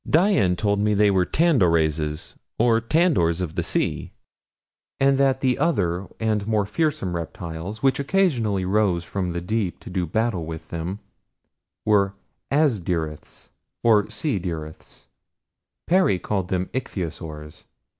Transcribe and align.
Dian 0.09 0.55
told 0.55 0.79
me 0.79 0.95
they 0.95 1.11
were 1.11 1.27
tandorazes, 1.27 2.33
or 2.57 2.81
tandors 2.81 3.39
of 3.39 3.53
the 3.53 3.61
sea, 3.61 4.13
and 4.99 5.19
that 5.19 5.41
the 5.41 5.59
other, 5.59 6.07
and 6.19 6.47
more 6.47 6.65
fearsome 6.65 7.15
reptiles, 7.15 7.83
which 7.83 7.99
occasionally 7.99 8.65
rose 8.65 9.03
from 9.03 9.29
the 9.31 9.41
deep 9.41 9.79
to 9.81 9.91
do 9.91 10.07
battle 10.07 10.43
with 10.47 10.69
them, 10.69 10.97
were 11.85 12.15
azdyryths, 12.51 13.51
or 13.83 14.09
sea 14.09 14.39
dyryths 14.39 15.05
Perry 15.85 16.17
called 16.17 16.47
them 16.47 16.71
Ichthyosaurs. 16.73 17.65